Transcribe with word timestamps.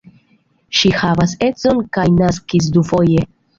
Ŝi 0.77 0.91
havas 1.01 1.35
edzon 1.49 1.85
kaj 1.99 2.07
naskis 2.17 2.73
dufoje. 2.81 3.31